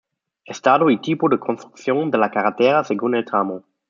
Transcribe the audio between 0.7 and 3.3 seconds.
y tipo de construcción de la carretera según el